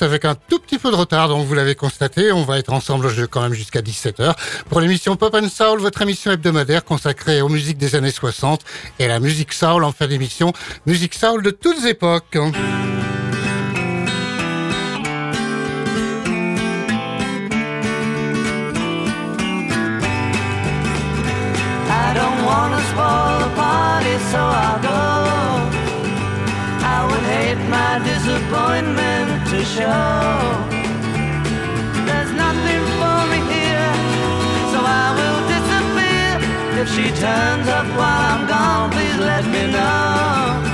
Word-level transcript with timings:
Avec 0.00 0.24
un 0.24 0.36
tout 0.36 0.60
petit 0.60 0.78
peu 0.78 0.92
de 0.92 0.96
retard, 0.96 1.28
donc 1.28 1.46
vous 1.46 1.54
l'avez 1.54 1.74
constaté, 1.74 2.30
on 2.30 2.44
va 2.44 2.58
être 2.58 2.72
ensemble 2.72 3.10
quand 3.28 3.42
même 3.42 3.52
jusqu'à 3.52 3.80
17h 3.80 4.34
pour 4.68 4.80
l'émission 4.80 5.16
Pop 5.16 5.34
and 5.34 5.48
Soul, 5.48 5.80
votre 5.80 6.00
émission 6.00 6.30
hebdomadaire 6.30 6.84
consacrée 6.84 7.42
aux 7.42 7.48
musiques 7.48 7.76
des 7.76 7.96
années 7.96 8.12
60 8.12 8.62
et 9.00 9.06
à 9.06 9.08
la 9.08 9.18
musique 9.18 9.52
soul 9.52 9.82
en 9.82 9.90
fin 9.90 10.06
d'émission, 10.06 10.52
musique 10.86 11.14
soul 11.14 11.42
de 11.42 11.50
toutes 11.50 11.84
époques. 11.84 12.38
If 36.80 36.88
she 36.96 37.10
turns 37.20 37.68
up 37.68 37.86
while 37.88 38.22
I'm 38.32 38.48
gone, 38.48 38.90
please 38.90 39.18
let 39.18 39.44
me 39.44 39.70
know. 39.70 40.64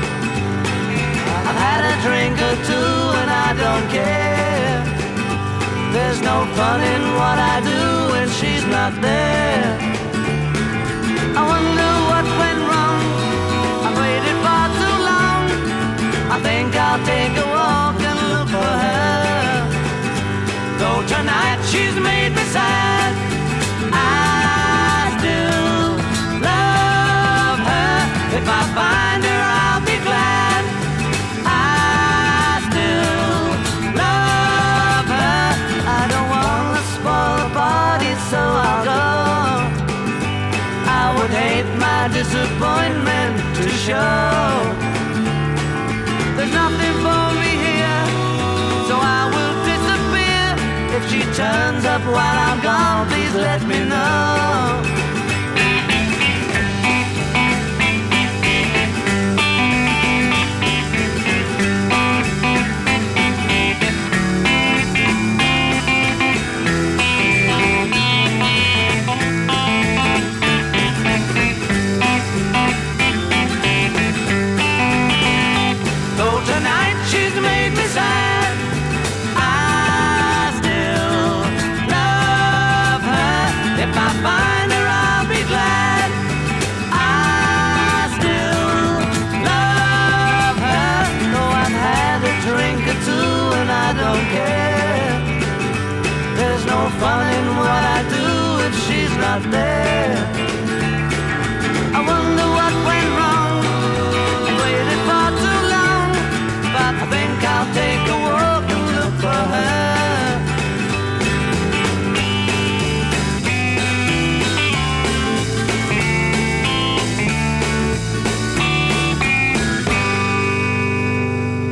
I've 1.48 1.60
had 1.66 1.82
a 1.82 1.94
drink 2.06 2.36
or 2.48 2.56
two 2.70 2.92
and 3.20 3.30
I 3.46 3.50
don't 3.64 3.86
care. 3.90 4.84
There's 5.92 6.20
no 6.22 6.46
fun 6.54 6.80
in 6.94 7.02
what 7.18 7.38
I 7.54 7.56
do 7.72 8.12
when 8.12 8.28
she's 8.38 8.64
not 8.66 8.92
there. 9.02 9.78
I 11.36 11.42
wonder 11.52 11.85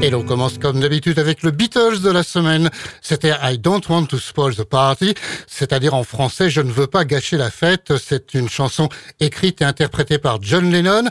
Et 0.04 0.10
l'on 0.10 0.22
commence 0.22 0.58
comme 0.58 0.80
d'habitude 0.80 1.18
avec 1.18 1.42
le 1.42 1.50
Beatles 1.50 2.02
de 2.02 2.10
la 2.10 2.22
semaine. 2.22 2.68
C'était 3.00 3.32
I 3.42 3.56
Don't 3.58 3.80
Want 3.88 4.04
to 4.04 4.18
Spoil 4.18 4.54
the 4.54 4.62
Party, 4.62 5.14
c'est-à-dire 5.46 5.94
en 5.94 6.04
français 6.04 6.50
Je 6.50 6.60
ne 6.60 6.70
veux 6.70 6.86
pas 6.86 7.06
gâcher 7.06 7.38
la 7.38 7.50
fête. 7.50 7.94
C'est 7.96 8.34
une 8.34 8.50
chanson 8.50 8.90
écrite 9.18 9.62
et 9.62 9.64
interprétée 9.64 10.18
par 10.18 10.42
John 10.42 10.70
Lennon, 10.70 11.04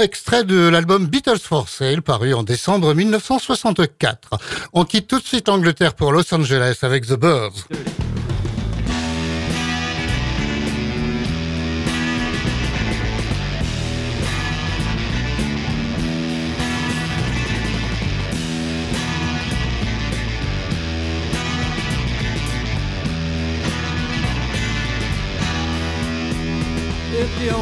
extrait 0.00 0.44
de 0.44 0.68
l'album 0.68 1.08
Beatles 1.08 1.40
for 1.40 1.68
Sale 1.68 2.00
paru 2.00 2.32
en 2.32 2.44
décembre 2.44 2.94
1964. 2.94 4.38
On 4.72 4.84
quitte 4.84 5.08
tout 5.08 5.18
de 5.18 5.26
suite 5.26 5.48
l'Angleterre 5.48 5.94
pour 5.94 6.12
Los 6.12 6.32
Angeles 6.32 6.78
avec 6.82 7.08
The 7.08 7.14
Birds. 7.14 7.66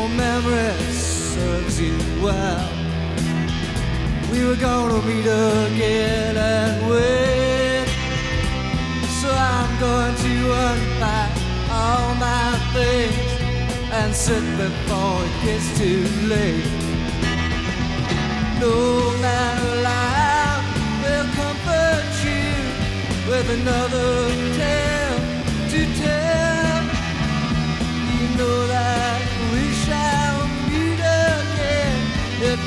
Your 0.06 0.16
memory 0.16 0.92
serves 0.92 1.80
you 1.80 1.96
well, 2.22 2.70
we 4.30 4.44
were 4.44 4.56
gonna 4.56 5.00
meet 5.06 5.26
again 5.26 6.36
and 6.36 6.90
wait. 6.90 7.88
So 9.20 9.28
I'm 9.30 9.80
going 9.80 10.14
to 10.26 10.34
unpack 10.68 11.32
all 11.70 12.14
my 12.14 12.52
things 12.74 13.30
and 13.92 14.14
sit 14.14 14.44
before 14.56 15.18
it 15.26 15.34
gets 15.44 15.78
too 15.78 16.04
late. 16.26 16.66
No 18.60 19.10
man 19.20 19.56
alive 19.74 20.64
will 21.02 21.28
comfort 21.40 22.06
you 22.26 23.30
with 23.30 23.50
another 23.50 24.45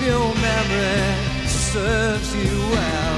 your 0.10 0.34
memory 0.34 1.48
serves 1.48 2.36
you 2.36 2.58
well. 2.72 3.09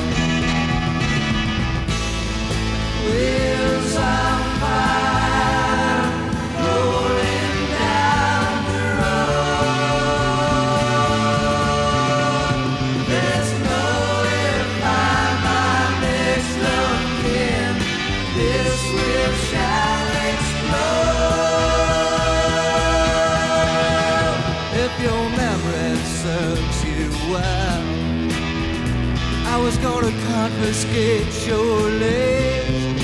Confiscate 30.62 31.48
your 31.48 31.90
legs 31.90 33.04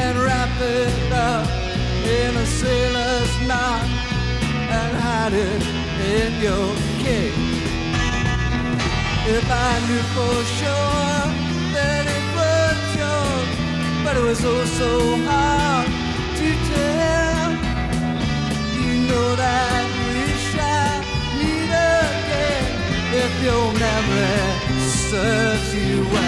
and 0.00 0.18
wrap 0.18 0.48
it 0.60 1.12
up 1.12 1.46
in 2.06 2.34
a 2.34 2.46
sailor's 2.46 3.32
knot 3.46 3.84
and 4.78 4.96
hide 4.96 5.34
it 5.34 5.62
in 6.16 6.30
your 6.40 6.68
cage. 7.04 7.60
If 9.28 9.46
I 9.68 9.72
knew 9.86 10.04
for 10.16 10.36
sure 10.58 11.20
that 11.76 12.04
it 12.16 12.26
was 12.38 12.78
yours, 13.02 13.50
but 14.02 14.16
it 14.16 14.22
was 14.22 14.42
oh 14.42 14.64
so 14.80 14.92
hard 15.28 15.88
to 16.40 16.48
tell. 16.72 17.50
You 18.80 18.92
know 19.10 19.36
that 19.36 19.84
we 20.08 20.24
shall 20.48 20.98
meet 21.36 21.70
again 21.92 22.64
if 23.22 23.32
your 23.44 23.66
memory 23.84 24.45
serves 25.10 25.72
you 25.72 26.02
well. 26.10 26.25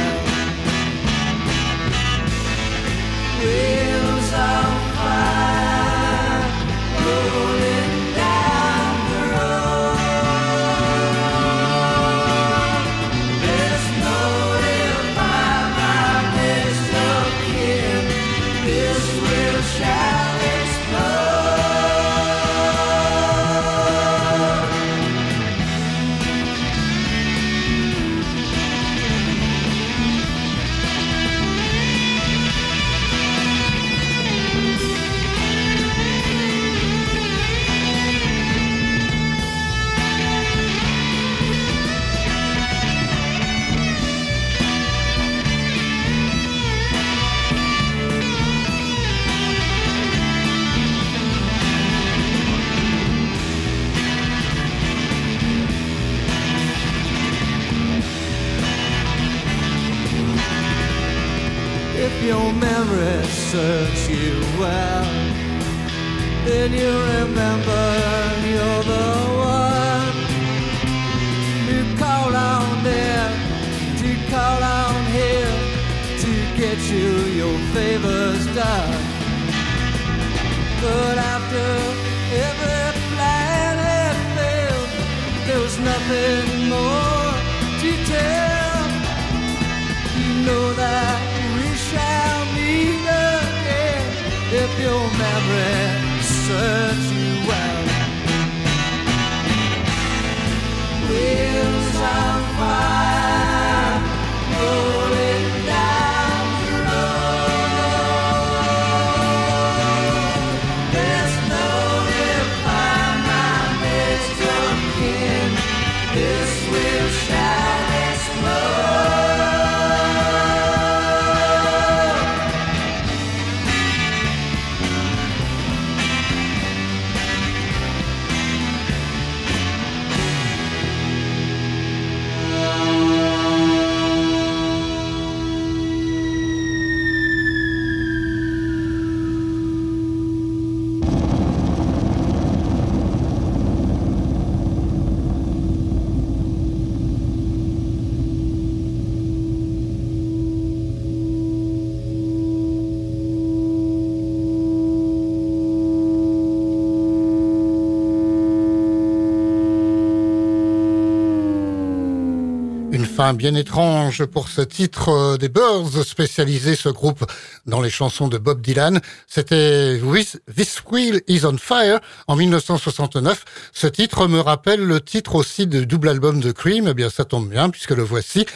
Bien 163.35 163.55
étrange 163.55 164.25
pour 164.25 164.49
ce 164.49 164.63
titre 164.63 165.11
euh, 165.11 165.37
des 165.37 165.49
Birds, 165.49 166.03
spécialisé 166.05 166.75
ce 166.77 166.89
groupe 166.89 167.25
dans 167.67 167.81
les 167.81 167.91
chansons 167.91 168.27
de 168.27 168.39
Bob 168.39 168.63
Dylan. 168.63 169.01
C'était 169.27 170.01
This 170.01 170.39
This 170.57 170.83
Wheel 170.91 171.21
is 171.29 171.45
on 171.45 171.59
Fire 171.59 172.01
en 172.27 172.37
1969. 172.37 173.45
Ce 173.73 173.87
titre 173.87 174.29
me 174.29 174.41
rappelle 174.41 174.81
le 174.81 175.01
titre 175.01 175.35
aussi 175.35 175.67
du 175.67 175.85
double 175.85 176.09
album 176.09 176.41
de 176.41 176.53
Cream. 176.53 176.89
Eh 176.89 176.95
bien, 176.95 177.11
ça 177.11 177.25
tombe 177.25 177.49
bien 177.49 177.69
puisque 177.71 177.91
le 177.91 178.03
voici. 178.03 178.47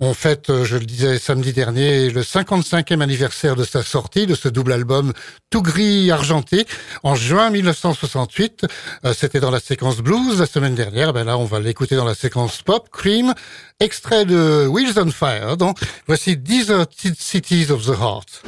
On 0.00 0.14
fête, 0.14 0.50
euh, 0.50 0.64
je 0.64 0.76
le 0.76 0.84
disais 0.84 1.18
samedi 1.18 1.52
dernier, 1.52 2.10
le 2.10 2.22
55e 2.22 3.00
anniversaire 3.00 3.56
de 3.56 3.64
sa 3.64 3.82
sortie 3.82 4.26
de 4.26 4.34
ce 4.34 4.48
double 4.48 4.72
album 4.72 5.12
tout 5.50 5.62
gris 5.62 6.10
argenté 6.10 6.66
en 7.02 7.14
juin 7.14 7.50
1968. 7.50 8.66
Euh, 9.04 9.14
C'était 9.16 9.40
dans 9.40 9.50
la 9.50 9.60
séquence 9.60 9.98
blues 9.98 10.40
la 10.40 10.46
semaine 10.46 10.74
dernière. 10.74 11.12
Ben 11.12 11.24
là, 11.24 11.38
on 11.38 11.44
va 11.44 11.60
l'écouter 11.60 11.94
dans 11.96 12.04
la 12.04 12.14
séquence 12.14 12.62
pop. 12.62 12.88
Cream, 12.90 13.34
extrait 13.80 14.24
de 14.24 14.66
Wheels 14.66 14.98
on 14.98 15.10
Fire. 15.10 15.56
Donc, 15.56 15.78
voici 16.06 16.36
Deserted 16.36 17.14
Cities 17.16 17.70
of 17.70 17.84
the 17.84 17.96
Heart. 17.96 18.42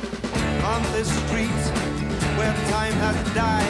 on 0.64 0.82
this 0.92 1.08
street 1.26 1.48
where 2.36 2.52
time 2.70 2.92
has 2.94 3.34
died. 3.34 3.69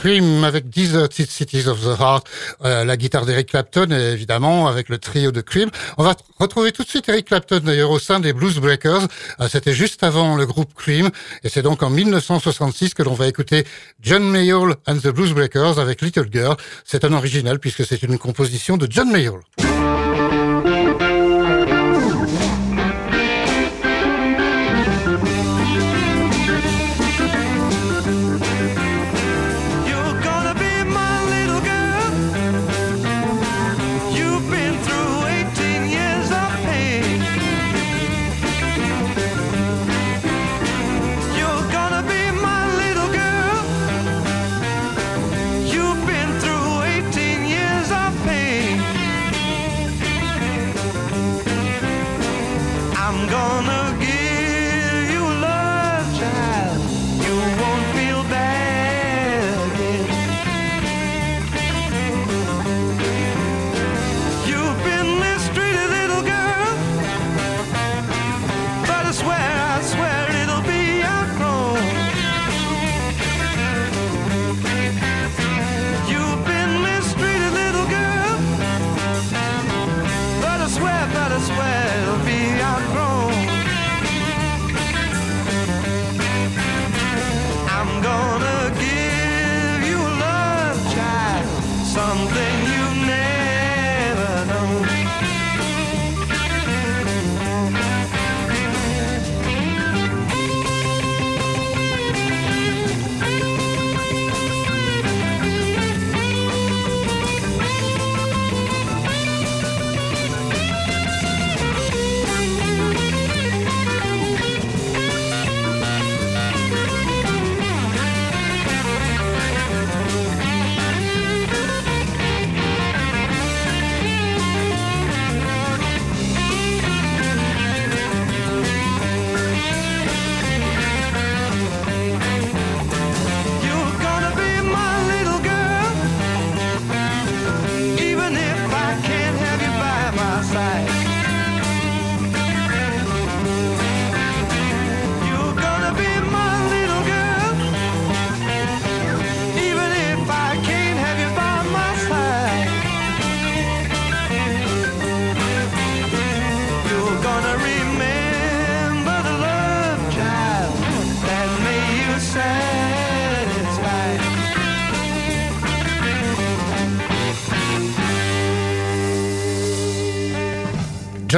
Cream 0.00 0.44
avec 0.44 0.70
Deserted 0.70 1.30
Cities 1.30 1.68
of 1.68 1.82
the 1.82 2.00
Heart, 2.00 2.26
euh, 2.64 2.86
la 2.86 2.96
guitare 2.96 3.26
d'Eric 3.26 3.48
Clapton 3.48 3.90
et 3.90 4.12
évidemment 4.12 4.66
avec 4.66 4.88
le 4.88 4.96
trio 4.96 5.30
de 5.30 5.42
Cream. 5.42 5.68
On 5.98 6.04
va 6.04 6.16
retrouver 6.38 6.72
tout 6.72 6.84
de 6.84 6.88
suite 6.88 7.06
Eric 7.10 7.26
Clapton 7.26 7.60
d'ailleurs 7.62 7.90
au 7.90 7.98
sein 7.98 8.18
des 8.18 8.32
Blues 8.32 8.58
Breakers. 8.60 9.06
Euh, 9.40 9.48
c'était 9.50 9.74
juste 9.74 10.02
avant 10.02 10.36
le 10.36 10.46
groupe 10.46 10.72
Cream 10.72 11.10
et 11.44 11.50
c'est 11.50 11.60
donc 11.60 11.82
en 11.82 11.90
1966 11.90 12.94
que 12.94 13.02
l'on 13.02 13.12
va 13.12 13.26
écouter 13.26 13.66
John 14.00 14.22
Mayall 14.22 14.74
and 14.86 14.96
the 15.00 15.08
Blues 15.08 15.34
Breakers 15.34 15.78
avec 15.78 16.00
Little 16.00 16.28
Girl. 16.32 16.56
C'est 16.86 17.04
un 17.04 17.12
original 17.12 17.58
puisque 17.58 17.84
c'est 17.84 18.02
une 18.02 18.16
composition 18.16 18.78
de 18.78 18.86
John 18.90 19.10
Mayall. 19.10 19.40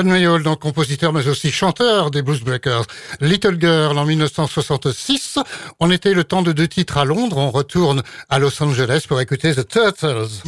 John 0.02 0.10
Mayall, 0.10 0.42
donc 0.42 0.58
compositeur 0.58 1.12
mais 1.12 1.28
aussi 1.28 1.52
chanteur 1.52 2.10
des 2.10 2.22
Blues 2.22 2.40
Breakers. 2.40 2.86
Little 3.20 3.56
Girl 3.60 3.96
en 3.96 4.04
1966. 4.04 5.38
On 5.78 5.92
était 5.92 6.12
le 6.12 6.24
temps 6.24 6.42
de 6.42 6.50
deux 6.50 6.66
titres 6.66 6.98
à 6.98 7.04
Londres. 7.04 7.36
On 7.36 7.52
retourne 7.52 8.02
à 8.28 8.40
Los 8.40 8.60
Angeles 8.60 9.04
pour 9.06 9.20
écouter 9.20 9.54
The 9.54 9.68
Turtles. 9.68 10.42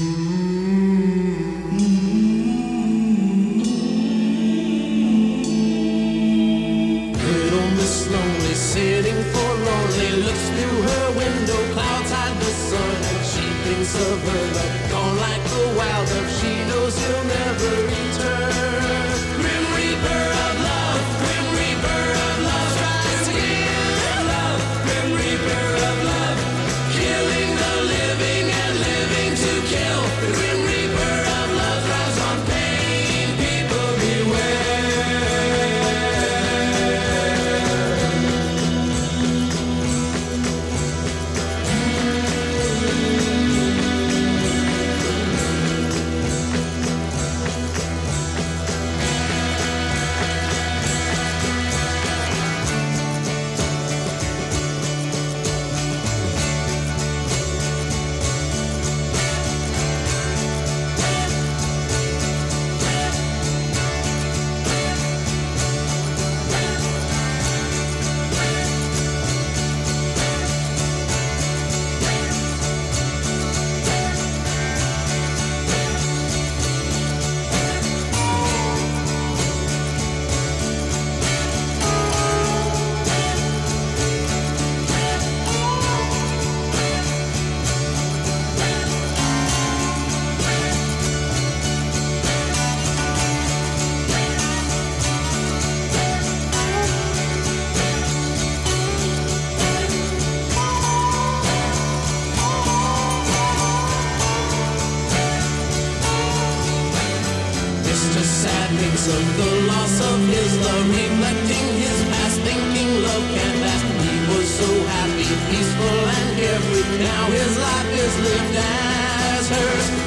of 109.06 109.36
the 109.36 109.66
loss 109.68 110.00
of 110.00 110.20
his 110.28 110.56
love, 110.64 110.88
reflecting 110.88 111.66
his 111.76 112.04
past, 112.08 112.40
thinking 112.40 113.02
love 113.02 113.24
can 113.36 113.60
last. 113.60 113.84
He 114.00 114.16
was 114.32 114.48
so 114.48 114.70
happy, 114.96 115.28
peaceful, 115.50 115.98
and 116.16 116.38
carefree. 116.38 117.04
Now 117.04 117.24
his 117.26 117.58
life 117.58 117.90
is 117.92 118.14
lived 118.20 118.56
as 118.56 119.48
hers. 119.50 120.03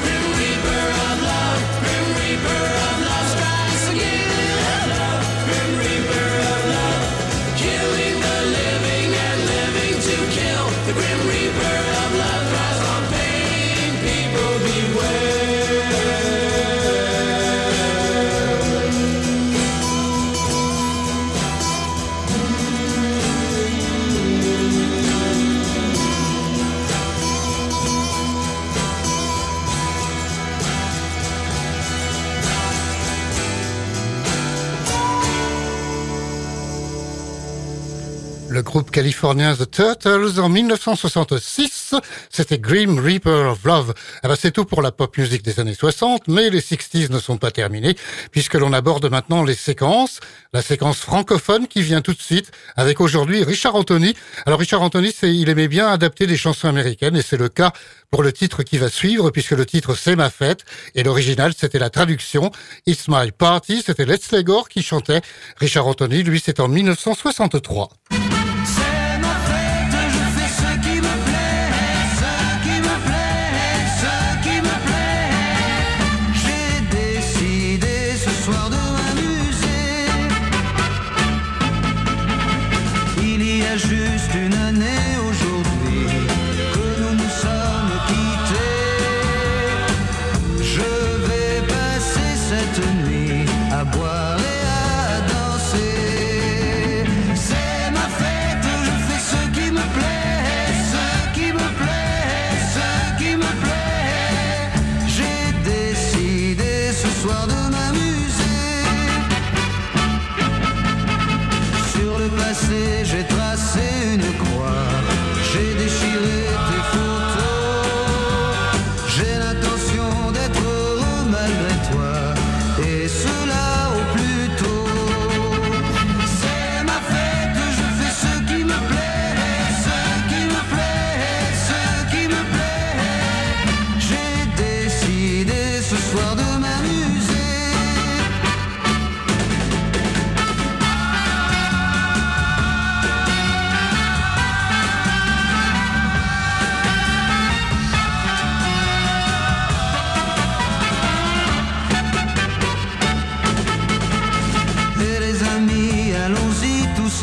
Californien 38.98 39.54
The 39.54 39.70
Turtles 39.70 40.40
en 40.40 40.48
1966, 40.48 41.94
c'était 42.30 42.58
Grim 42.58 42.98
Reaper 42.98 43.52
of 43.52 43.62
Love. 43.62 43.94
Ah 44.24 44.34
c'est 44.36 44.50
tout 44.50 44.64
pour 44.64 44.82
la 44.82 44.90
pop 44.90 45.16
music 45.16 45.44
des 45.44 45.60
années 45.60 45.74
60, 45.74 46.26
mais 46.26 46.50
les 46.50 46.60
60s 46.60 47.12
ne 47.12 47.20
sont 47.20 47.36
pas 47.36 47.52
terminés 47.52 47.94
puisque 48.32 48.54
l'on 48.54 48.72
aborde 48.72 49.08
maintenant 49.08 49.44
les 49.44 49.54
séquences. 49.54 50.18
La 50.52 50.62
séquence 50.62 50.98
francophone 50.98 51.68
qui 51.68 51.80
vient 51.80 52.00
tout 52.00 52.12
de 52.12 52.20
suite 52.20 52.50
avec 52.74 53.00
aujourd'hui 53.00 53.44
Richard 53.44 53.76
Anthony. 53.76 54.16
Alors 54.46 54.58
Richard 54.58 54.82
Anthony, 54.82 55.14
il 55.22 55.48
aimait 55.48 55.68
bien 55.68 55.86
adapter 55.86 56.26
des 56.26 56.36
chansons 56.36 56.66
américaines 56.66 57.14
et 57.14 57.22
c'est 57.22 57.36
le 57.36 57.48
cas 57.48 57.72
pour 58.10 58.24
le 58.24 58.32
titre 58.32 58.64
qui 58.64 58.78
va 58.78 58.88
suivre 58.88 59.30
puisque 59.30 59.52
le 59.52 59.64
titre 59.64 59.94
c'est 59.94 60.16
ma 60.16 60.28
fête 60.28 60.64
et 60.96 61.04
l'original 61.04 61.52
c'était 61.56 61.78
la 61.78 61.90
traduction 61.90 62.50
It's 62.86 63.06
My 63.06 63.30
Party, 63.30 63.84
c'était 63.86 64.06
Let's 64.06 64.32
Legore 64.32 64.68
qui 64.68 64.82
chantait. 64.82 65.20
Richard 65.58 65.86
Anthony, 65.86 66.24
lui, 66.24 66.42
c'est 66.44 66.58
en 66.58 66.66
1963. 66.66 67.90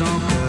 Allons-y 0.00 0.04
tous 0.04 0.04
en 0.04 0.20
cœur, 0.20 0.45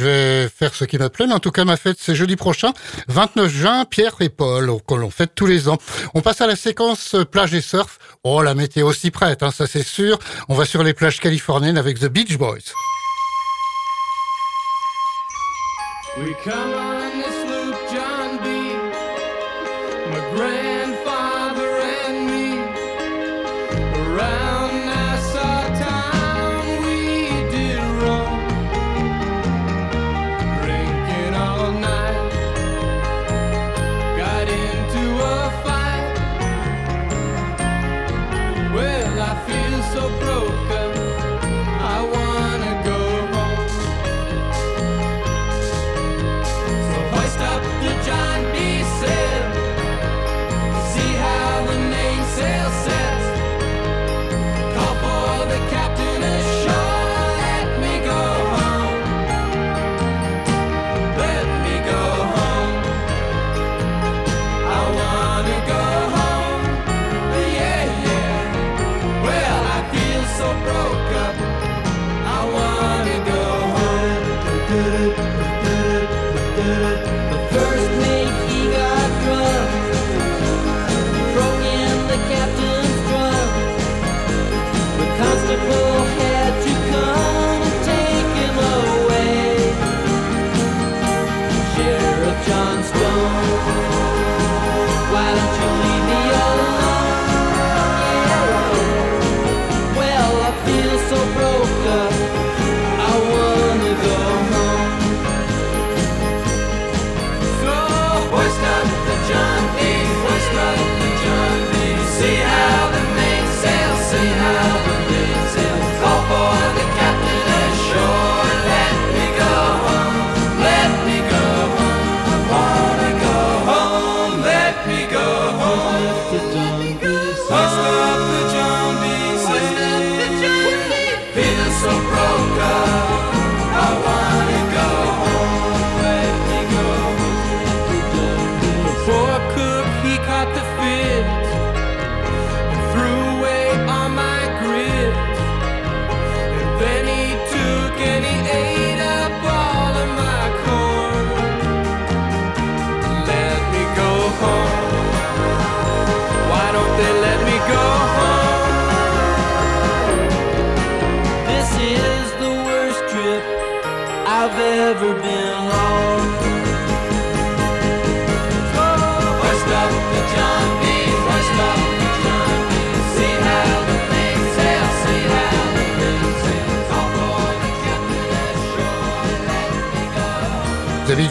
je 0.00 0.04
vais 0.06 0.48
faire 0.48 0.74
ce 0.74 0.84
qui 0.86 0.98
me 0.98 1.08
plaît, 1.10 1.26
mais 1.26 1.34
en 1.34 1.40
tout 1.40 1.50
cas, 1.50 1.66
ma 1.66 1.76
fête, 1.76 1.98
c'est 2.00 2.14
jeudi 2.14 2.36
prochain, 2.36 2.72
29 3.08 3.52
juin, 3.52 3.84
Pierre 3.84 4.14
et 4.20 4.30
Paul, 4.30 4.70
que 4.88 4.94
l'on 4.94 5.10
fête 5.10 5.32
tous 5.34 5.44
les 5.44 5.68
ans. 5.68 5.76
On 6.14 6.22
passe 6.22 6.40
à 6.40 6.46
la 6.46 6.56
séquence 6.56 7.14
euh, 7.14 7.24
plage 7.26 7.52
et 7.52 7.60
surf. 7.60 7.98
Oh, 8.24 8.40
la 8.40 8.54
météo 8.54 8.86
aussi 8.86 9.10
prête, 9.10 9.42
hein, 9.42 9.50
ça 9.50 9.66
c'est 9.66 9.82
sûr. 9.82 10.18
On 10.48 10.54
va 10.54 10.64
sur 10.64 10.82
les 10.82 10.94
plages 10.94 11.20
californiennes 11.20 11.76
avec 11.76 11.98
The 11.98 12.06
Beach 12.06 12.38
Boys. 12.38 12.72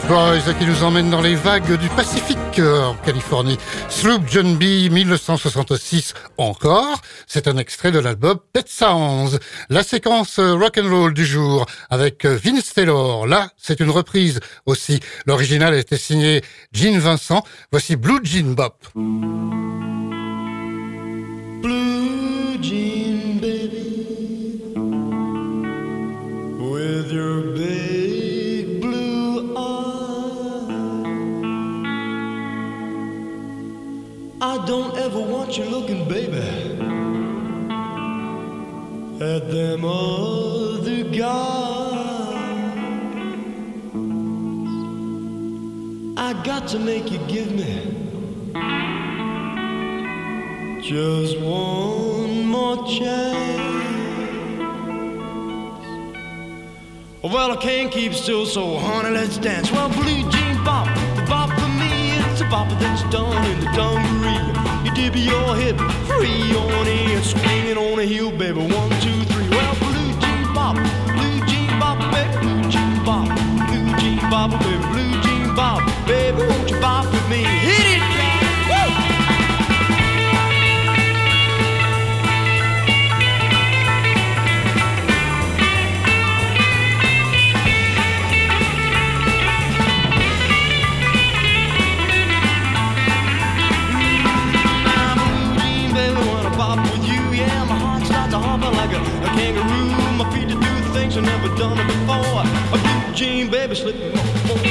Boys 0.09 0.55
qui 0.57 0.65
nous 0.65 0.83
emmènent 0.83 1.11
dans 1.11 1.21
les 1.21 1.35
vagues 1.35 1.77
du 1.77 1.87
Pacifique 1.89 2.57
euh, 2.57 2.85
en 2.85 2.95
Californie. 2.95 3.59
Sloop 3.89 4.23
John 4.27 4.55
B, 4.57 4.91
1966 4.91 6.15
encore. 6.37 6.99
C'est 7.27 7.47
un 7.47 7.57
extrait 7.57 7.91
de 7.91 7.99
l'album 7.99 8.39
Pet 8.51 8.67
Sounds. 8.67 9.37
La 9.69 9.83
séquence 9.83 10.39
euh, 10.39 10.55
rock 10.55 10.79
and 10.79 10.89
roll 10.89 11.13
du 11.13 11.27
jour 11.27 11.67
avec 11.91 12.25
euh, 12.25 12.39
Vince 12.43 12.73
Taylor. 12.73 13.27
Là, 13.27 13.51
c'est 13.55 13.79
une 13.81 13.91
reprise 13.91 14.39
aussi. 14.65 14.99
L'original 15.27 15.75
était 15.75 15.97
signé 15.97 16.41
Gene 16.73 16.97
Vincent. 16.97 17.43
Voici 17.71 17.95
Blue 17.95 18.19
Jean 18.23 18.55
Bop. 18.55 18.87
I 34.59 34.65
don't 34.65 34.97
ever 34.97 35.21
want 35.21 35.57
you 35.57 35.63
looking, 35.63 36.05
baby, 36.09 36.37
at 39.23 39.49
them 39.49 39.85
other 39.85 41.03
guys. 41.05 41.95
I 46.17 46.33
got 46.43 46.67
to 46.69 46.79
make 46.79 47.09
you 47.09 47.19
give 47.19 47.51
me. 47.53 47.95
Just 50.81 51.39
one 51.39 52.45
more 52.45 52.85
chance. 52.85 53.79
Well, 57.23 57.51
I 57.51 57.55
can't 57.61 57.91
keep 57.91 58.13
still, 58.13 58.45
so 58.45 58.77
honey, 58.77 59.11
let's 59.11 59.37
dance. 59.37 59.71
Well, 59.71 59.87
blue 59.89 60.29
jean 60.29 60.48
bop 62.49 62.67
that's 62.79 63.03
done 63.11 63.45
in 63.51 63.59
the 63.59 63.67
dungaree. 63.77 64.41
You 64.83 64.91
dip 64.95 65.15
your 65.15 65.55
hip 65.55 65.77
free 66.09 66.55
on 66.55 66.87
it, 66.87 67.23
swinging 67.23 67.77
on 67.77 67.99
a 67.99 68.03
heel, 68.03 68.31
baby. 68.31 68.59
One, 68.59 68.89
two, 69.01 69.23
three. 69.25 69.47
Well, 69.49 69.75
blue 69.75 70.11
jean 70.19 70.53
bop, 70.53 70.75
blue 70.75 71.45
jean 71.45 71.79
bop, 71.79 71.99
baby, 72.11 72.37
blue 72.41 72.69
jean 72.71 73.03
bop, 73.05 73.27
blue 73.67 73.95
jean 73.97 74.29
bop, 74.29 74.51
baby, 74.61 74.83
blue 74.91 75.21
jean 75.21 75.55
bop, 75.55 76.07
baby, 76.07 76.37
won't 76.37 76.69
you 76.69 76.79
bop 76.79 77.05
with 77.11 77.29
me? 77.29 77.43
Hit 77.43 77.85
it, 77.85 77.88
baby 103.59 103.75
slip 103.75 103.95
me 103.99 104.07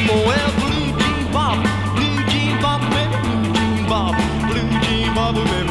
more. 0.06 0.24
Well, 0.24 0.50
blue 0.60 0.98
jean 0.98 1.30
bop, 1.30 1.58
blue 1.94 2.24
jean 2.30 2.58
bop, 2.62 2.80
baby, 2.92 3.16
blue 3.22 3.52
jean 3.52 3.86
bop, 3.86 4.16
blue 4.48 4.70
jean 4.80 5.14
bop, 5.14 5.34
baby, 5.34 5.67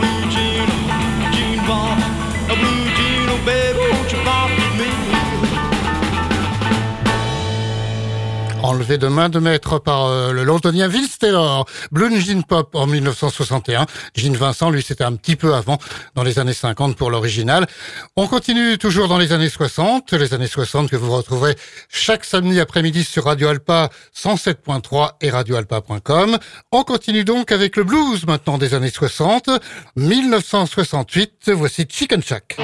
come 0.00 0.23
Enlevé 8.74 8.98
de 8.98 9.06
main 9.06 9.28
de 9.28 9.38
maître 9.38 9.78
par 9.78 10.06
euh, 10.06 10.32
le 10.32 10.42
londonien 10.42 10.88
Vince 10.88 11.16
Taylor. 11.20 11.64
Blue 11.92 12.20
Jean 12.20 12.42
Pop 12.42 12.74
en 12.74 12.88
1961. 12.88 13.86
Gene 14.16 14.34
Vincent, 14.34 14.68
lui, 14.68 14.82
c'était 14.82 15.04
un 15.04 15.14
petit 15.14 15.36
peu 15.36 15.54
avant, 15.54 15.78
dans 16.16 16.24
les 16.24 16.40
années 16.40 16.54
50 16.54 16.96
pour 16.96 17.12
l'original. 17.12 17.68
On 18.16 18.26
continue 18.26 18.76
toujours 18.76 19.06
dans 19.06 19.16
les 19.16 19.30
années 19.30 19.48
60, 19.48 20.12
les 20.14 20.34
années 20.34 20.48
60 20.48 20.90
que 20.90 20.96
vous 20.96 21.12
retrouverez 21.12 21.54
chaque 21.88 22.24
samedi 22.24 22.58
après-midi 22.58 23.04
sur 23.04 23.26
Radio 23.26 23.46
Alpa 23.46 23.90
107.3 24.16 25.12
et 25.20 25.30
radioalpa.com. 25.30 26.36
On 26.72 26.82
continue 26.82 27.22
donc 27.22 27.52
avec 27.52 27.76
le 27.76 27.84
blues 27.84 28.26
maintenant 28.26 28.58
des 28.58 28.74
années 28.74 28.90
60. 28.90 29.50
1968, 29.94 31.52
voici 31.54 31.86
Chicken 31.88 32.24
Shack. 32.24 32.56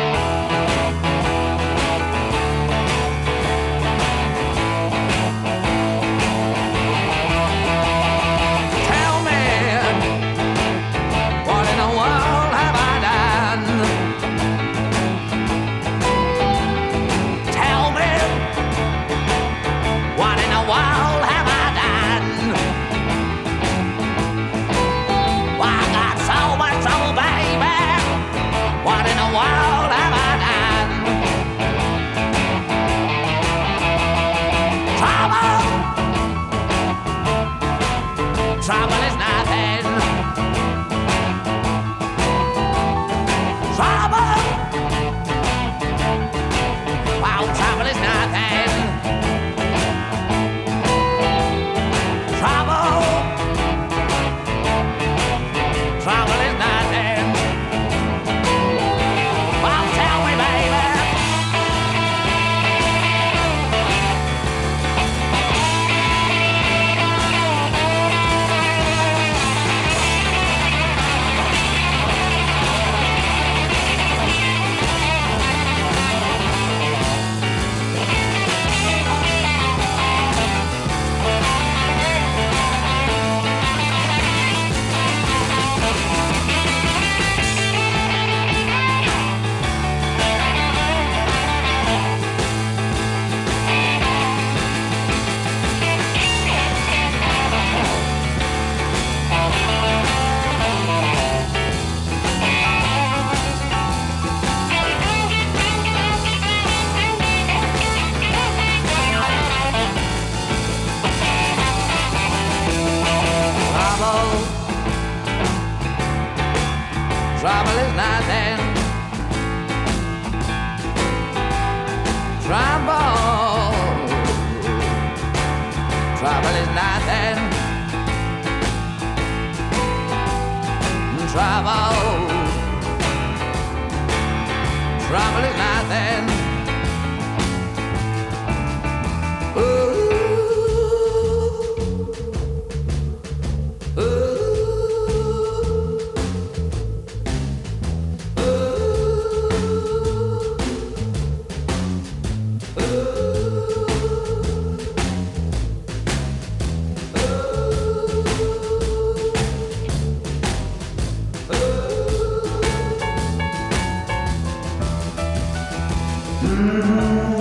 Alors 166.73 167.40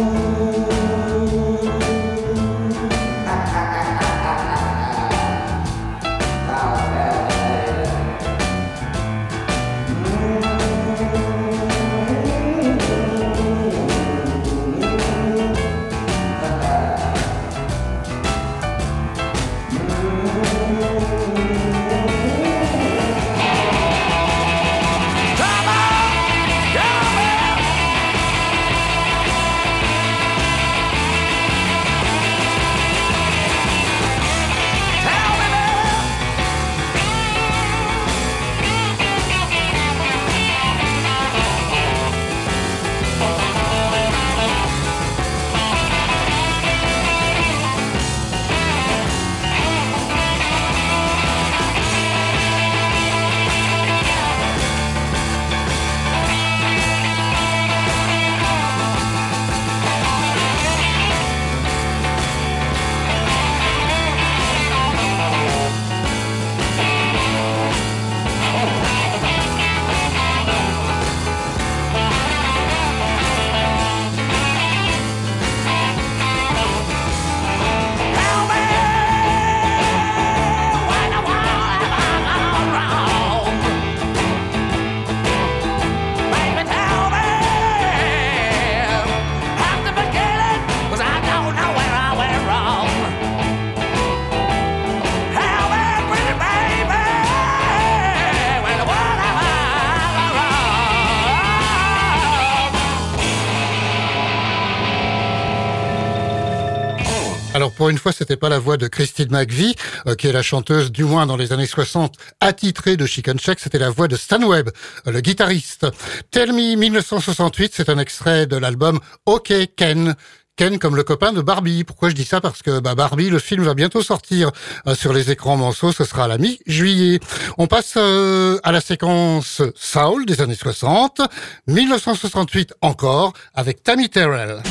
une 107.90 107.98
fois, 107.98 108.12
c'était 108.12 108.38
pas 108.38 108.50
la 108.50 108.60
voix 108.60 108.78
de 108.78 108.88
Christine 108.88 109.32
McVie, 109.32 109.76
euh, 110.08 110.16
qui 110.16 110.28
est 110.28 110.32
la 110.32 110.42
chanteuse 110.42 110.92
du 110.92 111.04
moins 111.04 111.26
dans 111.26 111.38
les 111.38 111.54
années 111.54 111.66
60 111.66 112.16
attitrée 112.40 112.98
de 112.98 113.06
Chicken 113.06 113.40
Shack, 113.40 113.60
c'était 113.60 113.80
la 113.80 113.90
voix 113.90 114.08
de 114.08 114.16
Stan 114.16 114.42
Webb, 114.42 114.70
euh, 115.08 115.12
le 115.12 115.22
guitariste. 115.22 115.88
Tell 116.32 116.54
Me 116.54 116.76
1968, 116.76 117.74
c'est 117.76 117.90
un 117.90 117.98
extrait 117.98 118.46
de 118.46 118.58
l'album 118.58 119.00
OK 119.26 119.54
Ken. 119.76 120.16
Ken 120.60 120.78
comme 120.78 120.98
le 120.98 121.04
copain 121.04 121.32
de 121.32 121.42
Barbie. 121.42 121.86
Pourquoi 121.86 122.10
je 122.10 122.16
dis 122.16 122.26
ça? 122.26 122.42
Parce 122.42 122.62
que 122.62 122.82
bah, 122.82 122.94
Barbie, 122.94 123.30
le 123.30 123.40
film 123.40 123.64
va 123.64 123.74
bientôt 123.74 124.04
sortir 124.04 124.52
euh, 124.88 124.94
sur 124.94 125.14
les 125.14 125.32
écrans 125.32 125.56
morceaux, 125.56 125.94
ce 125.94 126.04
sera 126.04 126.26
à 126.26 126.28
la 126.28 126.38
mi-juillet. 126.38 127.22
On 127.58 127.68
passe 127.68 127.94
euh, 127.96 128.60
à 128.64 128.74
la 128.74 128.82
séquence 128.82 129.62
Soul 129.76 130.26
des 130.26 130.42
années 130.42 130.56
60, 130.56 131.22
1968 131.68 132.74
encore, 132.82 133.32
avec 133.54 133.84
Tammy 133.84 134.10
Terrell. 134.10 134.62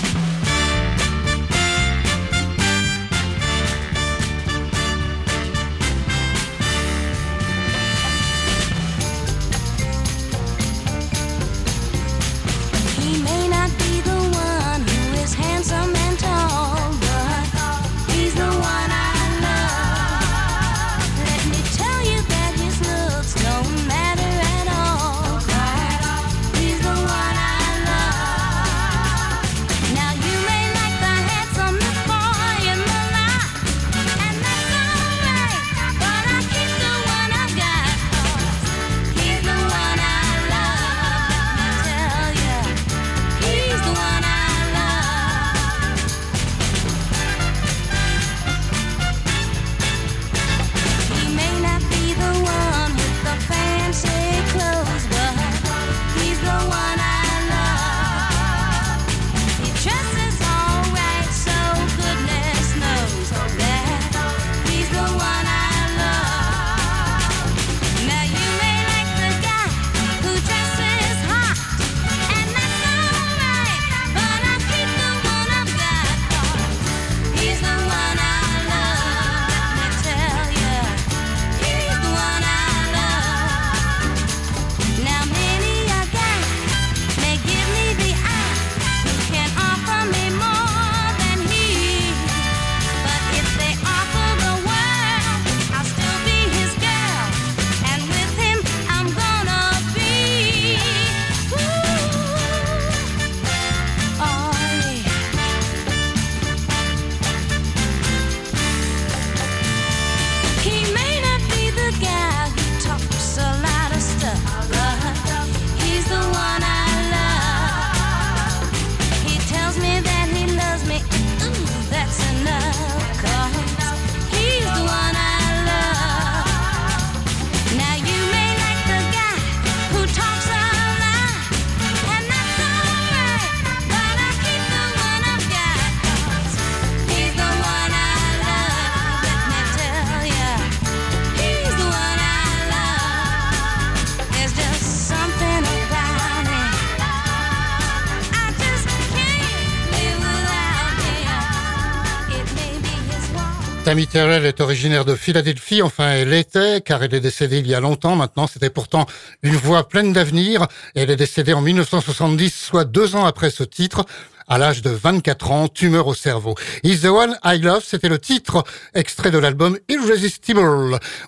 Tammy 153.88 154.06
Terrell 154.06 154.44
est 154.44 154.60
originaire 154.60 155.06
de 155.06 155.14
Philadelphie, 155.14 155.80
enfin 155.80 156.10
elle 156.10 156.34
était, 156.34 156.82
car 156.82 157.02
elle 157.02 157.14
est 157.14 157.20
décédée 157.20 157.60
il 157.60 157.66
y 157.66 157.74
a 157.74 157.80
longtemps 157.80 158.16
maintenant, 158.16 158.46
c'était 158.46 158.68
pourtant 158.68 159.06
une 159.42 159.56
voix 159.56 159.88
pleine 159.88 160.12
d'avenir, 160.12 160.66
elle 160.94 161.08
est 161.08 161.16
décédée 161.16 161.54
en 161.54 161.62
1970, 161.62 162.54
soit 162.54 162.84
deux 162.84 163.16
ans 163.16 163.24
après 163.24 163.48
ce 163.48 163.64
titre, 163.64 164.04
à 164.46 164.58
l'âge 164.58 164.82
de 164.82 164.90
24 164.90 165.50
ans, 165.52 165.68
tumeur 165.68 166.06
au 166.06 166.12
cerveau. 166.12 166.54
Is 166.82 166.98
the 166.98 167.06
One 167.06 167.38
I 167.42 167.60
Love, 167.60 167.82
c'était 167.82 168.10
le 168.10 168.18
titre 168.18 168.62
extrait 168.92 169.30
de 169.30 169.38
l'album 169.38 169.78
Irresistible. 169.88 170.60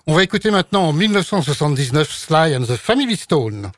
On 0.05 0.13
va 0.13 0.21
écouter 0.21 0.51
maintenant 0.51 0.83
en 0.83 0.93
1979 0.93 2.11
Sly 2.11 2.55
and 2.55 2.65
the 2.65 2.75
Family 2.75 3.17
Stone. 3.17 3.71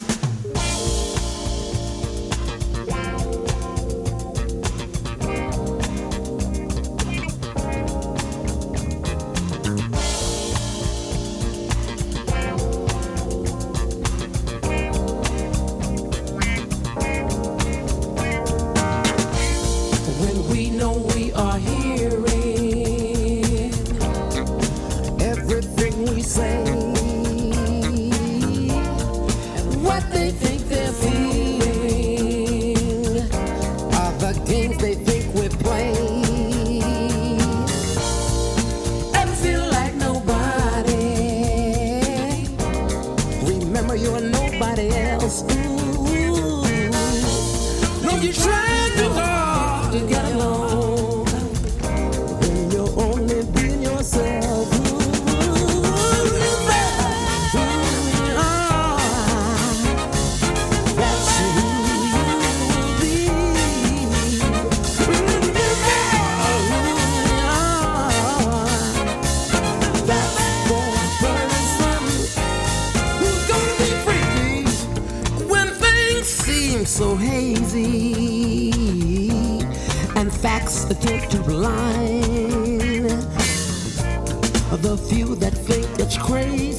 It's 86.16 86.22
crazy 86.22 86.72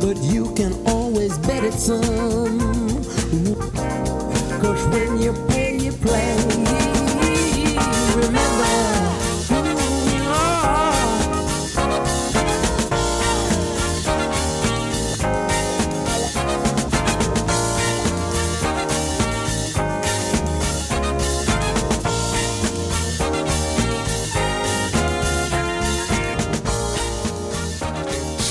But 0.00 0.16
you 0.22 0.54
can 0.54 0.72
always 0.86 1.36
bet 1.38 1.64
it's 1.64 1.84
some. 1.84 2.58
Cause 4.60 4.86
when 4.88 5.20
you 5.20 5.32
pay, 5.48 5.78
you 5.78 5.92
play. 5.92 6.37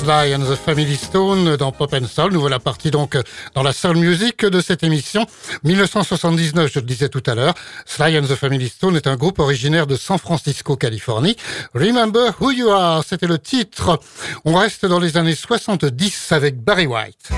Sly 0.08 0.34
and 0.34 0.46
the 0.46 0.56
Family 0.56 0.96
Stone 0.96 1.58
dans 1.58 1.74
Pop 1.74 1.94
and 1.94 2.08
Soul. 2.08 2.32
Nous 2.32 2.40
voilà 2.40 2.60
partis 2.60 2.92
donc 2.92 3.18
dans 3.56 3.62
la 3.62 3.74
soul 3.74 3.98
music 3.98 4.46
de 4.46 4.62
cette 4.62 4.82
émission. 4.82 5.26
1979, 5.66 6.72
je 6.74 6.80
le 6.80 6.86
disais 6.86 7.10
tout 7.10 7.24
à 7.26 7.36
l'heure. 7.36 7.54
Sly 7.86 8.18
and 8.18 8.22
the 8.22 8.36
Family 8.36 8.70
Stone 8.70 8.96
est 8.96 9.06
un 9.06 9.18
groupe 9.18 9.40
originaire 9.40 9.86
de 9.86 9.98
San 9.98 10.18
Francisco, 10.18 10.78
Californie. 10.78 11.36
Remember 11.74 12.32
Who 12.40 12.52
You 12.52 12.70
Are, 12.70 13.04
c'était 13.06 13.28
le 13.28 13.38
titre. 13.38 14.00
On 14.46 14.56
reste 14.56 14.86
dans 14.86 15.02
les 15.02 15.18
années 15.18 15.36
70 15.36 16.32
avec 16.32 16.64
Barry 16.64 16.88
White. 16.88 17.34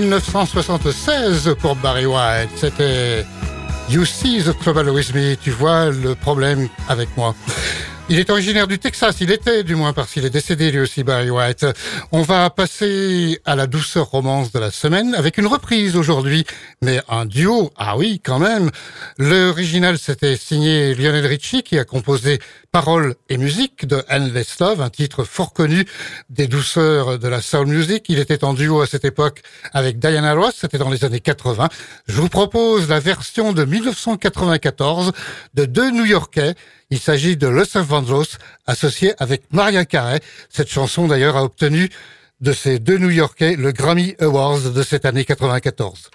1976 0.00 1.54
pour 1.60 1.76
Barry 1.76 2.06
White. 2.06 2.50
C'était 2.56 3.24
You 3.88 4.04
See 4.04 4.42
the 4.42 4.56
Trouble 4.60 4.90
with 4.90 5.14
Me. 5.14 5.36
Tu 5.36 5.50
vois 5.50 5.90
le 5.90 6.14
problème 6.14 6.68
avec 6.88 7.08
moi. 7.16 7.34
Il 8.10 8.18
est 8.18 8.30
originaire 8.30 8.66
du 8.66 8.78
Texas, 8.78 9.16
il 9.20 9.30
était 9.30 9.62
du 9.64 9.74
moins 9.74 9.92
parce 9.92 10.12
qu'il 10.12 10.24
est 10.24 10.30
décédé 10.30 10.70
lui 10.70 10.80
aussi 10.80 11.04
Barry 11.04 11.28
White. 11.28 11.66
On 12.10 12.22
va 12.22 12.48
passer 12.48 13.38
à 13.44 13.54
la 13.54 13.66
douceur 13.66 14.06
romance 14.06 14.50
de 14.50 14.58
la 14.58 14.70
semaine 14.70 15.14
avec 15.14 15.36
une 15.36 15.46
reprise 15.46 15.94
aujourd'hui, 15.94 16.46
mais 16.80 17.02
un 17.10 17.26
duo, 17.26 17.70
ah 17.76 17.98
oui 17.98 18.22
quand 18.24 18.38
même. 18.38 18.70
L'original 19.18 19.98
c'était 19.98 20.38
signé 20.38 20.94
Lionel 20.94 21.26
Richie 21.26 21.62
qui 21.62 21.78
a 21.78 21.84
composé 21.84 22.38
paroles 22.72 23.14
et 23.28 23.36
musique 23.36 23.84
de 23.84 24.02
Endless 24.10 24.58
Love, 24.58 24.80
un 24.80 24.88
titre 24.88 25.24
fort 25.24 25.52
connu 25.52 25.84
des 26.30 26.46
douceurs 26.46 27.18
de 27.18 27.28
la 27.28 27.42
soul 27.42 27.66
music. 27.66 28.06
Il 28.08 28.20
était 28.20 28.42
en 28.42 28.54
duo 28.54 28.80
à 28.80 28.86
cette 28.86 29.04
époque 29.04 29.42
avec 29.74 29.98
Diana 29.98 30.32
Ross, 30.32 30.54
c'était 30.58 30.78
dans 30.78 30.88
les 30.88 31.04
années 31.04 31.20
80. 31.20 31.68
Je 32.06 32.18
vous 32.18 32.30
propose 32.30 32.88
la 32.88 33.00
version 33.00 33.52
de 33.52 33.66
1994 33.66 35.12
de 35.52 35.66
deux 35.66 35.90
New-Yorkais. 35.90 36.54
Il 36.90 36.98
s'agit 36.98 37.36
de 37.36 37.46
Los 37.46 37.76
Vandross, 37.76 38.38
associé 38.66 39.12
avec 39.18 39.42
Maria 39.52 39.84
Carey. 39.84 40.20
Cette 40.48 40.68
chanson 40.68 41.06
d'ailleurs 41.06 41.36
a 41.36 41.44
obtenu 41.44 41.90
de 42.40 42.52
ces 42.52 42.78
deux 42.78 42.96
New-Yorkais 42.96 43.56
le 43.56 43.72
Grammy 43.72 44.14
Awards 44.20 44.70
de 44.70 44.82
cette 44.82 45.04
année 45.04 45.24
94. 45.24 46.10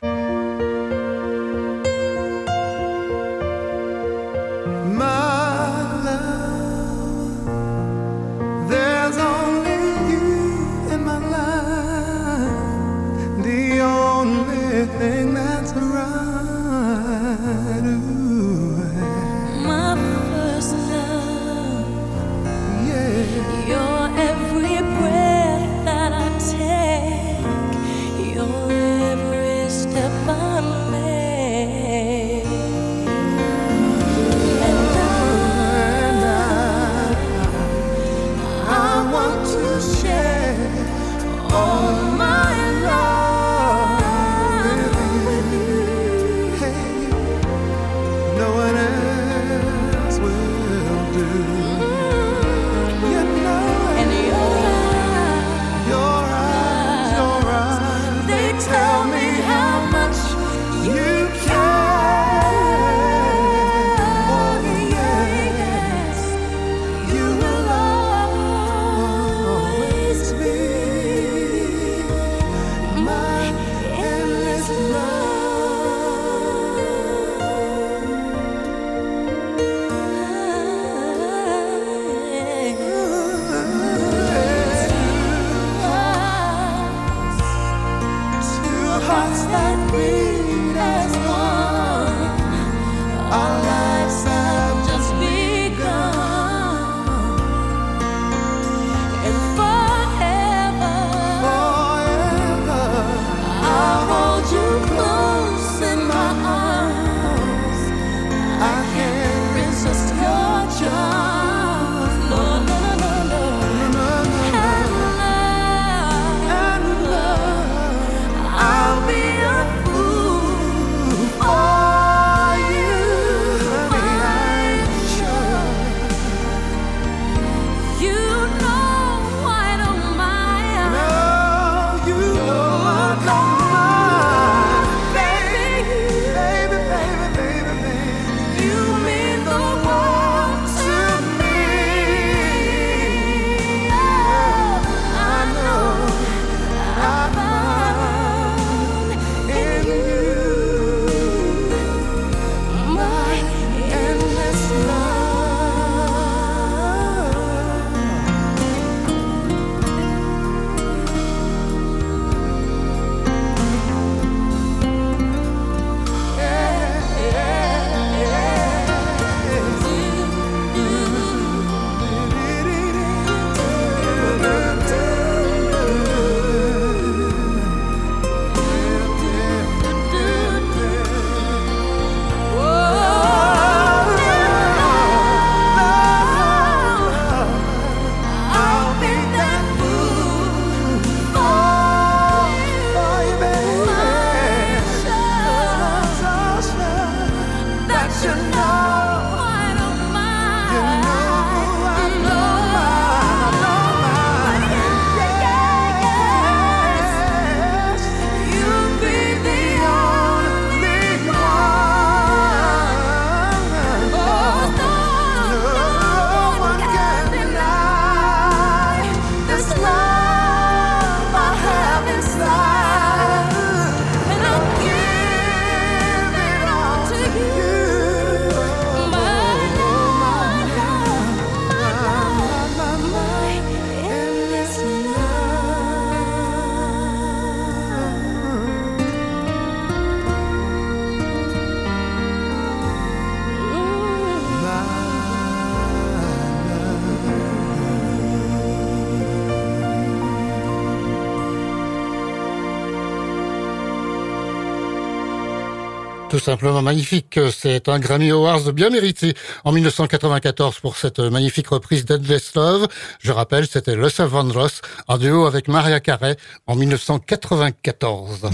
Simplement 256.43 256.81
magnifique. 256.81 257.39
C'est 257.51 257.87
un 257.87 257.99
Grammy 257.99 258.31
Awards 258.31 258.73
bien 258.73 258.89
mérité 258.89 259.33
en 259.63 259.71
1994 259.71 260.79
pour 260.79 260.97
cette 260.97 261.19
magnifique 261.19 261.69
reprise 261.69 262.05
d'Endless 262.05 262.53
Love. 262.55 262.87
Je 263.19 263.31
rappelle, 263.31 263.65
c'était 263.65 263.95
Le 263.95 264.09
Van 264.09 264.51
Ross 264.51 264.81
en 265.07 265.17
duo 265.17 265.45
avec 265.45 265.69
Maria 265.69 266.01
Carey 266.01 266.35
en 266.67 266.75
1994. 266.75 268.49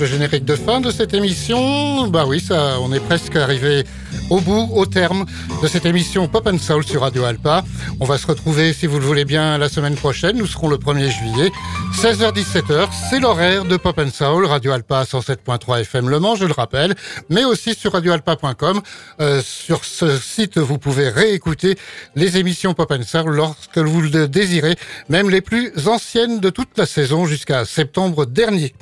Le 0.00 0.06
générique 0.06 0.44
de 0.44 0.56
fin 0.56 0.80
de 0.80 0.90
cette 0.90 1.14
émission. 1.14 2.08
Bah 2.08 2.24
oui, 2.26 2.40
ça, 2.40 2.80
on 2.80 2.92
est 2.92 2.98
presque 2.98 3.36
arrivé 3.36 3.84
au 4.28 4.40
bout, 4.40 4.68
au 4.74 4.86
terme 4.86 5.24
de 5.62 5.68
cette 5.68 5.86
émission 5.86 6.26
Pop 6.26 6.48
and 6.48 6.58
Soul 6.58 6.84
sur 6.84 7.02
Radio 7.02 7.22
Alpa. 7.24 7.62
On 8.00 8.04
va 8.04 8.18
se 8.18 8.26
retrouver, 8.26 8.72
si 8.72 8.88
vous 8.88 8.98
le 8.98 9.04
voulez 9.04 9.24
bien, 9.24 9.56
la 9.56 9.68
semaine 9.68 9.94
prochaine. 9.94 10.36
Nous 10.36 10.46
serons 10.46 10.68
le 10.68 10.78
1er 10.78 11.10
juillet, 11.10 11.52
16h-17h. 11.94 12.88
C'est 13.08 13.20
l'horaire 13.20 13.66
de 13.66 13.76
Pop 13.76 13.96
and 13.98 14.10
Soul, 14.10 14.46
Radio 14.46 14.72
Alpa 14.72 15.04
107.3 15.04 15.82
FM 15.82 16.08
Le 16.08 16.18
Mans, 16.18 16.34
je 16.34 16.46
le 16.46 16.52
rappelle, 16.52 16.96
mais 17.30 17.44
aussi 17.44 17.74
sur 17.74 17.92
radioalpa.com. 17.92 18.80
Euh, 19.20 19.42
sur 19.44 19.84
ce 19.84 20.18
site, 20.18 20.58
vous 20.58 20.78
pouvez 20.78 21.08
réécouter 21.08 21.76
les 22.16 22.36
émissions 22.36 22.74
Pop 22.74 22.90
and 22.90 23.04
Soul 23.04 23.36
lorsque 23.36 23.78
vous 23.78 24.00
le 24.00 24.26
désirez, 24.26 24.74
même 25.08 25.30
les 25.30 25.40
plus 25.40 25.72
anciennes 25.86 26.40
de 26.40 26.50
toute 26.50 26.76
la 26.78 26.86
saison 26.86 27.26
jusqu'à 27.26 27.64
septembre 27.64 28.26
dernier. 28.26 28.74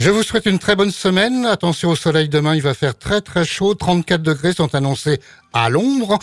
Je 0.00 0.08
vous 0.08 0.22
souhaite 0.22 0.46
une 0.46 0.58
très 0.58 0.76
bonne 0.76 0.90
semaine. 0.90 1.44
Attention 1.44 1.90
au 1.90 1.94
soleil 1.94 2.30
demain, 2.30 2.54
il 2.54 2.62
va 2.62 2.72
faire 2.72 2.96
très 2.96 3.20
très 3.20 3.44
chaud. 3.44 3.74
34 3.74 4.22
degrés 4.22 4.54
sont 4.54 4.74
annoncés 4.74 5.20
à 5.52 5.68
l'ombre. 5.68 6.18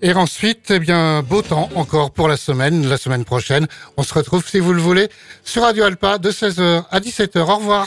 Et 0.00 0.12
ensuite, 0.12 0.72
eh 0.72 0.80
bien, 0.80 1.22
beau 1.22 1.40
temps 1.40 1.68
encore 1.76 2.10
pour 2.10 2.26
la 2.26 2.36
semaine, 2.36 2.88
la 2.88 2.96
semaine 2.96 3.24
prochaine. 3.24 3.68
On 3.96 4.02
se 4.02 4.12
retrouve, 4.12 4.44
si 4.44 4.58
vous 4.58 4.72
le 4.72 4.82
voulez, 4.82 5.08
sur 5.44 5.62
Radio 5.62 5.84
Alpa 5.84 6.18
de 6.18 6.32
16h 6.32 6.86
à 6.90 6.98
17h. 6.98 7.38
Au 7.38 7.56
revoir. 7.58 7.86